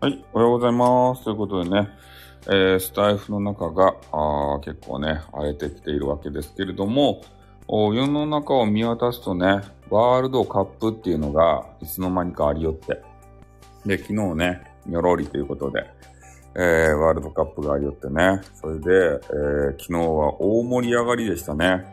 [0.00, 1.24] はい、おはようございます。
[1.24, 1.88] ということでね、
[2.46, 7.20] えー、スタイフの中があ結構ね、荒れてきているわけですけれども、
[7.66, 13.02] 世の中を見渡すとね、ワールドカップっていうのがいつの間にかありよって。
[13.86, 15.84] で、昨日ね、にょろりということで、
[16.54, 18.40] えー、ワールドカップがありよってね。
[18.54, 21.84] それで、えー、昨日は大盛り上がりでしたね。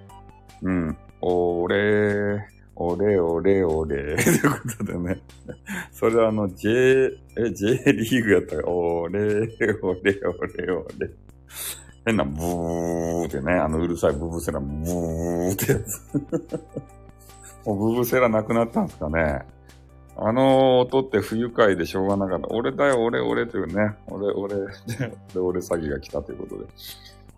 [0.62, 0.98] うん。
[1.22, 4.16] 俺、おれおれおれ。
[4.24, 5.20] ということでね。
[5.92, 6.70] それはあの、J、
[7.38, 9.50] え、J リーグやったら、おれおれ
[9.82, 11.10] おれおれ。
[12.06, 16.02] 変なブーってね、あのうるさいブブセラ、ブーってやつ。
[17.66, 19.42] もうブブセラなくなったんですかね。
[20.18, 22.48] あの音って不愉快でしょうがなかった。
[22.52, 23.96] 俺だよ、俺、俺というね。
[24.08, 24.56] 俺、俺、
[25.34, 26.66] で、俺詐欺が来たということで。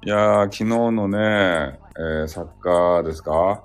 [0.06, 3.64] いやー、昨日のね、えー、サッカーですか？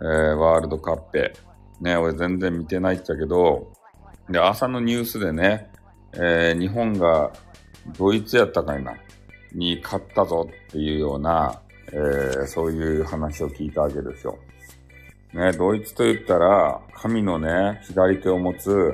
[0.00, 1.32] えー、ワールドカップ。
[1.80, 3.72] ね、俺全然見てないっちゃけど、
[4.30, 5.70] で、朝のニュースでね、
[6.12, 7.32] えー、日本が
[7.98, 8.94] ドイツやったかいな、
[9.52, 14.38] に勝ったぞっていうような、えー、そういう話を聞いたわけですよ。
[15.34, 18.92] ね、ドイツと言ったら、神のね、左手を持つ、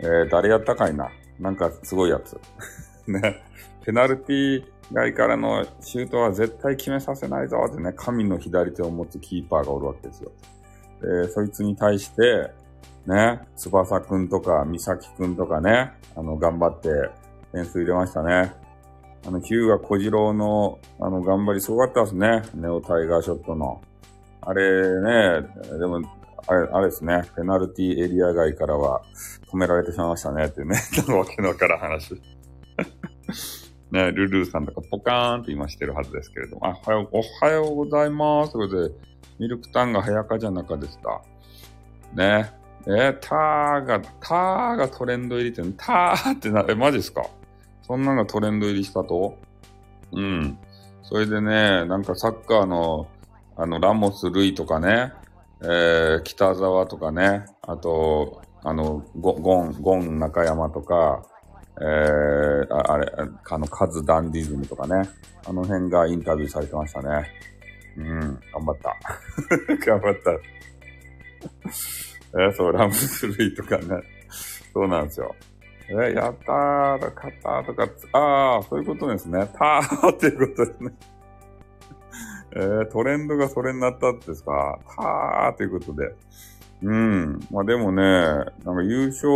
[0.00, 1.10] えー、誰やったかいな。
[1.40, 2.38] なんかすごいやつ。
[3.08, 3.42] ね、
[3.84, 10.32] ペナルティ外からのシュートは絶対決めさせないぞってね、神の左手を持つキーパーがおるわけですよ。
[11.00, 12.50] で、そいつに対して、
[13.06, 16.88] ね、翼くんとか、美咲くんとかね、あの、頑張って
[17.52, 18.52] 点数入れましたね。
[19.26, 22.42] あの、ヒューガ小次郎の、あの、頑張りすごかったですね。
[22.54, 23.80] ネオタイガーショットの。
[24.40, 24.62] あれ
[25.00, 26.02] ね、でも、
[26.46, 29.02] あれ、あれですね、ペナルティエリア外からは
[29.50, 30.76] 止められてしまいましたねっていうね、
[31.16, 32.20] わけのわからん話。
[33.90, 38.52] ね、ルルーさんとかポカーンと今してるはずですけれども、あ、おはよう、おはようございます。
[38.52, 38.94] ということで、
[39.38, 41.22] ミルクタンが早かじゃなかでした。
[42.14, 42.63] ね。
[42.86, 47.22] えー、ターが、ターがトレンド入りって、ターってな、え、マジっすか？
[47.82, 49.36] そんなのがトレンド入りしたと？
[50.12, 50.58] うん。
[51.02, 53.06] それでね、なんかサッカーの、
[53.56, 55.12] あの、ラモス・ルイとかね、
[55.62, 61.22] えー、北沢とかね、あと、あの、ゴゴン、ゴン中山とか、
[61.80, 63.12] えー、ああれ、
[63.50, 65.08] あの、カズ・ダンディズムとかね。
[65.46, 67.30] あの辺がインタビューされてましたね。
[67.98, 68.96] うん、頑張った。
[69.84, 70.30] 頑張った。
[72.38, 74.02] え、そう、ラムスルイとかね。
[74.72, 75.34] そうなんですよ。
[75.88, 79.48] え、やったーとか、勝ったーとか、ああ、そういうことですね。
[79.56, 80.92] たーっていうことですね。
[82.56, 84.78] えー、トレンドがそれになったんですか。
[84.96, 86.14] たーということで。
[86.82, 87.40] うん。
[87.50, 89.28] まあでもね、なんか優勝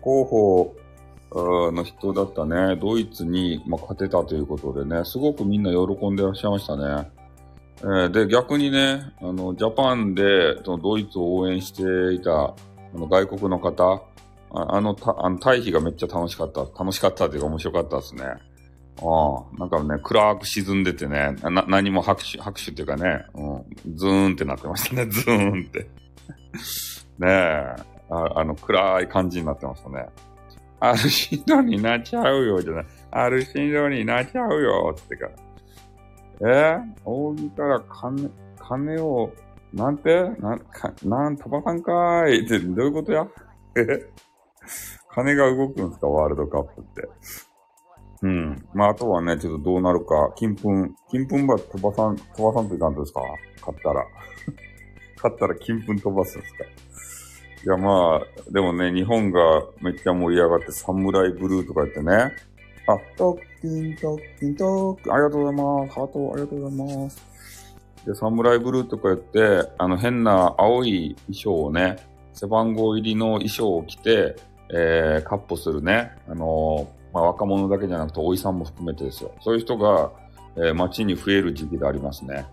[0.00, 0.76] 候補
[1.32, 7.10] の人だったね、ドイツに、まあ、勝てたということでね、すごくみんな喜んでらっしゃいましたね。
[7.82, 12.54] えー、で、逆にね、あの、ジャパンで、そのドイツを応援していた、あ
[12.94, 14.02] の、外国の方、
[14.52, 16.60] あの、た、あの、退避がめっちゃ楽しかった。
[16.60, 18.24] 楽しかったというか面白かったですね。
[18.24, 18.32] あ
[19.02, 25.78] あ、なんかね、暗く沈んでてね、な、何も拍手、拍手っていうかね、うん、ズーンってなってましたね、 ズーンって。
[27.18, 27.74] ねえ、
[28.10, 30.06] ああの、暗い感じになってましたね。
[30.80, 32.86] アルシドになっちゃうよ、じゃない。
[33.10, 35.32] アルシドになっちゃうよ、ってから。
[36.42, 36.78] え？
[36.78, 39.30] ー、扇から金、金を、
[39.72, 40.30] なんて？
[40.40, 42.46] なん、か、なん、飛ばさんかーい。
[42.46, 43.26] って、どういうことや？
[43.76, 44.10] え？
[45.12, 47.08] 金が動くんですか、ワールドカップって。
[48.22, 48.68] うん。
[48.74, 53.20] まあ、あとはね、ちょっとどうなるか、金粉、金粉ば飛ばさん、飛ばさんといかんですか？
[53.62, 54.04] 買ったら。
[55.16, 56.64] 買ったら金粉飛ばすんですか？
[56.64, 59.40] いや、まあ、でもね、日本が
[59.82, 62.32] めっちゃ盛り上がって、サムライブルーとか言ってね。
[62.92, 65.94] あ、トッキン、トッキン、トッキン、ありがとうございます。
[65.94, 67.30] ハート、ありがとうございます。
[68.06, 71.96] で、サムライブルーとか言って、あの変な青い衣装をね、
[72.32, 74.36] 背番号入りの衣装を着て、
[74.70, 79.32] えー、カッポするね、あのー、まあ、若者だけじゃなくて、おじさんも含めてですよ。
[79.40, 80.10] そういう人が、
[80.56, 82.46] えー、街に増える時期でありますね。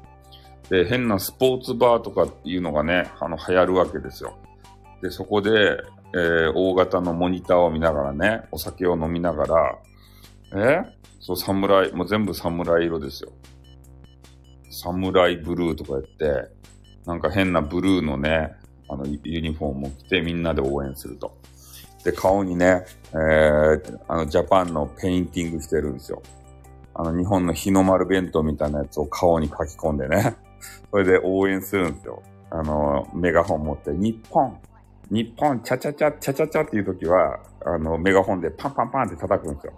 [0.69, 4.35] で、変なスポーツバーとかっていうのがね、あの、流行るわけですよ。
[5.01, 5.77] で、そこで、
[6.13, 9.77] えー、大型のモニターを見ながらね、お酒を飲みながら、
[10.55, 10.81] え？
[11.19, 13.31] そう、侍、もう全部侍色ですよ。
[14.69, 16.49] 侍ブルーとか言って、
[17.05, 18.53] なんか変なブルーのね、
[18.89, 21.37] あの、ユニフォームを着てみんなで応援すると。
[22.03, 26.21] で、顔にね、えー、あの、ジャパンのペインティングしてるんですよ。
[26.93, 30.35] あの、日本の日の丸弁当みたいなやつを顔に書き込んでね。
[30.91, 32.23] それで応援するんですよ。
[32.49, 34.57] あの、メガホン持って、日本
[35.09, 39.73] 日本、チャチャチャ、チャチャチャっていう時は、あの、メガホンでパンパンパンって叩くんですよ。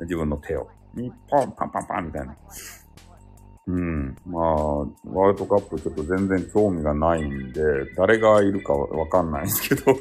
[0.00, 0.68] 自分の手を。
[0.94, 2.36] 日本、パンパンパンみたいな。
[3.66, 4.16] うん。
[4.26, 7.62] まあ、ワールドカップちょっと全然興味がないんで、
[7.96, 9.84] 誰がいるかわかんないんですけど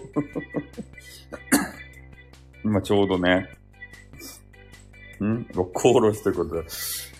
[2.65, 3.47] 今ちょうどね、
[5.23, 5.45] ん？
[5.53, 6.65] 六甲おろしということで、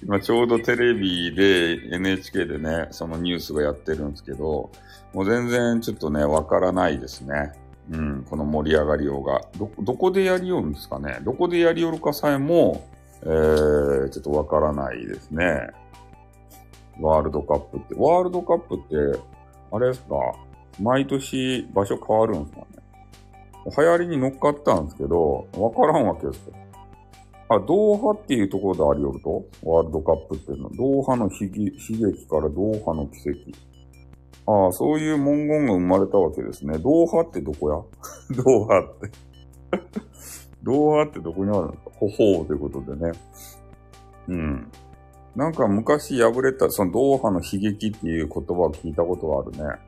[0.03, 4.71] 今ちょうどテレビで NHK でね、そのニュースがやってるんですけど、
[5.13, 7.51] もう全然ちょっとね、わからないですね。
[7.91, 9.41] うん、この盛り上がりようが。
[9.57, 11.19] ど、どこでやりよるんですかね？
[11.23, 12.87] どこでやりよるかさえも、
[13.23, 15.69] えー、ちょっとわからないですね。
[16.99, 17.95] ワールドカップって。
[17.95, 19.19] ワールドカップって、
[19.71, 20.15] あれですか？
[20.79, 22.65] 毎年場所変わるんですかね？
[23.77, 26.53] 流行りに乗っかったんですけど、わからんわけですよ。
[27.49, 29.43] あ、ドーハっていうところでありよると？
[29.63, 33.39] ワールドカップっていうのは、ドーハの悲劇からドーハの奇跡。
[34.45, 36.77] ああ、そういう文言が生まれたわけですね。
[36.79, 37.75] ドーハってどこや？
[38.35, 39.11] ドーハって
[40.63, 43.11] ドーハってどこにあるんですかほほうということでね。
[44.27, 44.71] うん。
[45.35, 49.79] なんか昔破れた、そのドーハの悲劇っていう言葉を聞いたことがあるね。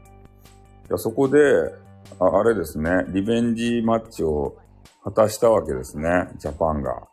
[0.89, 1.37] いやそこで
[2.19, 4.55] あ、あれですね、リベンジマッチを
[5.03, 7.07] 果たしたわけですね、ジャパンが。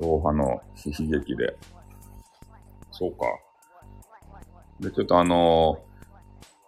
[0.00, 1.56] ドーハの悲劇で。
[2.90, 3.26] そうか。
[4.80, 5.87] で、ちょっとあのー、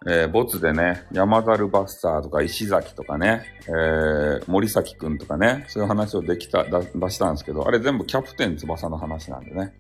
[0.07, 6.81] えー、ボツでね、山猿バスターとか石崎とかね、えー、森崎くんとかね、そういう話をできた、出
[7.11, 9.75] したんですけど、あれ全部キャプテン翼の話なんでね。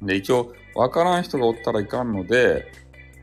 [0.00, 2.72] で、一応、わからん人がおったらいかんので、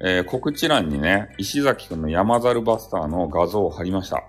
[0.02, 4.24] えー、告知欄にね、石崎くんの山猿バスターの画像を貼りました。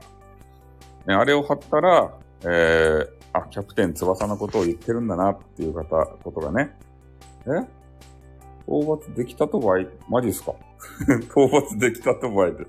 [1.07, 2.15] ね、あれを貼ったら、
[2.45, 6.79] えー、あ、キャプテン翼のことを言ってるんだなっていう方、ことがね、
[7.47, 7.80] え？
[8.71, 10.55] 討伐できたとばい、マジっすか？
[11.09, 12.65] 討伐できたとばいって、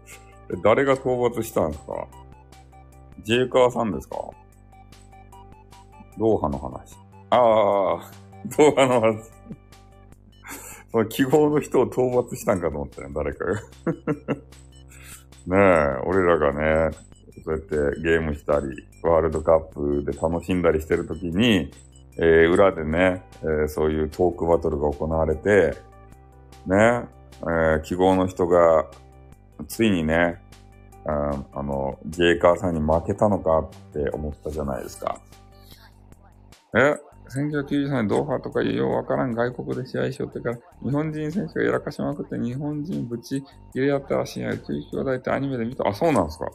[0.64, 2.08] 誰が討伐したんですか？
[3.24, 4.18] ジェイカーさんですか？
[6.18, 6.98] ドーハの話。
[7.30, 8.12] ああ、
[8.58, 9.24] ドーハの話。
[10.92, 13.62] その記号の人を討伐したんかと思ったよ、誰かが。
[15.48, 16.52] ねえ、俺らが
[16.90, 16.98] ね、
[17.46, 21.72] そうやってゲームしたり、ワールドカップで楽しんだりしてるときに、
[22.18, 25.76] えー、裏でね、えー、そういうトークバトルが行われて、
[26.66, 27.06] ね、
[27.42, 28.86] えー、記号の人が、
[29.68, 30.42] ついにね、
[31.06, 35.20] ああの、ジェイカーさんに負けたのかって思ったじゃないですか。
[36.76, 36.96] え
[37.30, 43.44] 1993年ドーハとかいうようわからん外国で試合しようってから、日本人選手がやらかしまくって日本人ぶち
[43.74, 45.88] 入れ合ったらしいや、宇宙兄弟ってアニメで見た。
[45.88, 46.46] あ、そうなんですか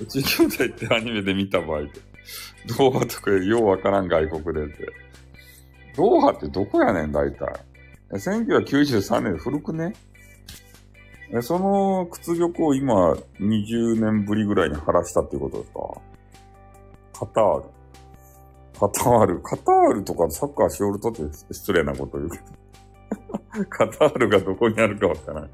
[0.00, 2.00] 宇宙兄弟ってアニメで見た場合って。
[2.78, 4.86] ドーハとかようわからん外国でって。
[5.96, 7.52] ドーハってどこやねん、大体。
[8.12, 9.92] 1993年古くね
[11.42, 15.80] その屈辱を今、20年ぶりぐらいに晴らしたっていうことですか？
[17.18, 17.64] カタール。
[18.78, 19.40] カタール。
[19.40, 21.22] カタールとかサッカーしおるとって
[21.52, 22.44] 失礼なこと言うけど。
[23.70, 25.50] カタールがどこにあるかわからない。
[25.50, 25.52] ね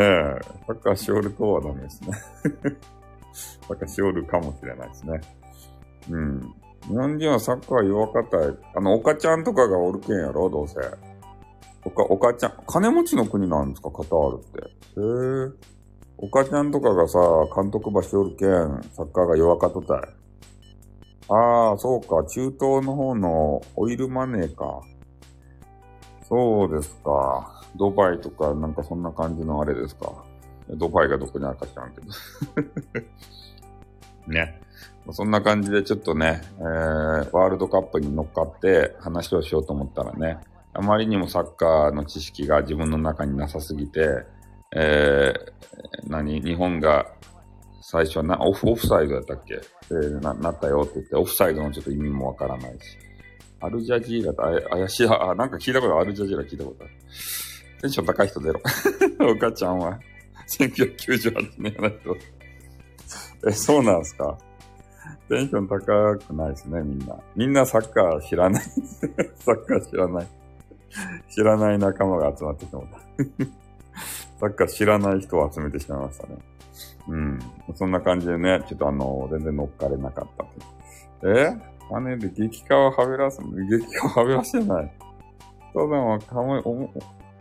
[0.00, 2.12] え、サッカーしおるとはダメですね。
[3.66, 5.20] サッカーしおるかもしれないですね。
[6.10, 6.54] うん。
[6.88, 10.76] 日本人はサッカー弱かったあの、おかちゃんとかがおるけんやろ、どうせ。
[11.84, 14.60] おか、おかちゃん、金持ちの国なんですか、カタールって。
[14.60, 15.74] へえ。
[16.18, 17.18] おかちゃんとかがさ、
[17.54, 18.48] 監督場しおるけん、
[18.92, 19.98] サッカーが弱かとったい。
[21.28, 22.24] ああ、そうか。
[22.28, 24.82] 中東の方のオイルマネーか。
[26.28, 27.62] そうですか。
[27.76, 30.12] ドバイとかなんかそんな感じのあれですか。
[30.68, 32.06] ドバイがどこにあるか知らんけど。
[34.32, 34.60] ね。
[35.12, 40.38] そんな感じでちょっとね、えー、ワールドカップに乗っかって話をしようと思ったらね、
[40.72, 44.24] あまりにもサッカーの知識が自分の中になさすぎて、
[44.74, 47.06] えー、何、日本が
[47.82, 49.60] 最初な、オフ、オフサイドやったっけ？
[49.90, 52.98] えー、な、なったよって言って、オフサイドのちょっと意味もわからないし。
[53.60, 56.00] アルジャジーラとあ怪しい、あ、なんか聞いたことある？
[56.00, 56.92] アルジャジーラ聞いたことある。
[57.82, 58.60] テンション高い人出ろ。
[59.30, 59.98] お母ちゃんは、
[60.58, 62.16] 1998年の人。
[63.46, 64.36] え、そうなんすか？
[65.28, 67.16] テンション高くないですね、みんな。
[67.34, 68.62] みんなサッカー知らない。
[69.36, 70.26] サッカー知らない。
[71.28, 72.98] 知らない仲間が集まってしまった。
[74.40, 76.38] サッカー知らない人を集めてしまいましたね。
[77.08, 77.38] うん。
[77.74, 80.28] そんな感じでね、ちょっとあの、全然乗っかれなかっ
[81.22, 81.56] たえ？
[81.90, 84.92] パネル激化をはべらす、激化をはべらせない。
[85.74, 86.90] ただは、かわい、お、お、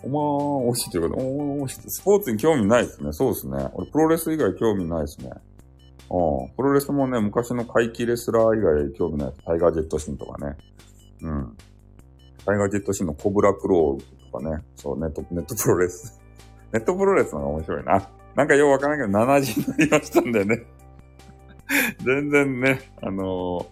[0.04, 3.14] おまー押しということで、おー押しってスポーツに興味ないですね。
[3.14, 3.70] そうですね。
[3.74, 5.32] 俺、プロレス以外興味ないですね。
[6.10, 9.34] プロレスもね、昔の怪奇レスラー以外興味ない。
[9.46, 10.58] タイガージェットシンとかね。
[11.22, 11.58] うん。
[12.46, 14.64] タイガージェットシンのコブラクローとかね。
[14.76, 16.22] そう、ネット、ネットプロレス。
[16.72, 18.10] ネットプロレスの方が面白いな。
[18.36, 20.64] なんかようわからんけど、70になりましたんでね。
[22.04, 23.66] 全然ね、あのー、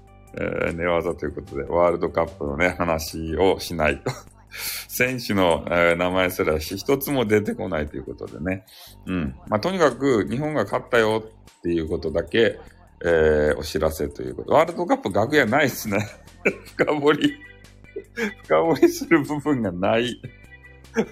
[0.68, 4.12] えー、寝技ということで、ワールドカップのね、話をしないと。
[4.88, 8.66] 選手の、え、名前すらし、一つも出てこないということでね。
[9.06, 9.36] うん。
[9.48, 11.24] まあ、とにかく、日本が勝ったよ
[11.58, 12.60] っていうことだけ、
[13.04, 14.54] えー、お知らせということ。
[14.54, 16.00] ワールドカップ楽屋ないっすね。
[16.76, 17.34] 深掘り。
[18.44, 20.22] 深掘りする部分がない。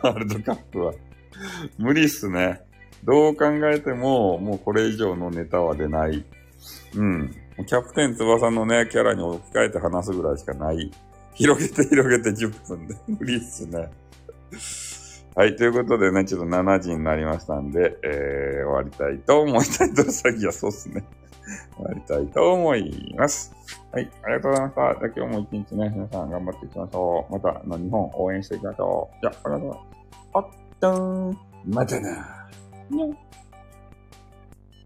[0.01, 0.93] ワールドカップは。
[1.77, 2.61] 無理っすね。
[3.03, 6.23] どう考えても、もうこれ以上のネタは出ない。
[6.95, 7.31] うん。
[7.65, 10.91] キャプテン翼のね、キャラに置き換えて話すぐらいしかない。
[11.39, 12.95] 広げて広げて10分で。
[13.07, 13.89] 無理っすね。
[15.35, 15.55] はい。
[15.55, 21.05] ということでね、ちょっと7時になりましたんで、えー、終わりたいと思いたいと、さっきはそうっすね。
[21.77, 23.55] 終わりたいと思います。
[23.93, 24.11] はい。
[24.23, 24.99] ありがとうございました。
[24.99, 27.31] じゃ今日も一日ね、皆さん頑張っていきましょう。
[27.31, 29.21] また、あの、日本応援していきましょう。
[29.21, 29.99] じゃあ、ありがとうございます。
[30.33, 30.45] あっ
[30.81, 31.37] とーん。
[31.73, 32.49] またな。
[32.89, 33.17] にょん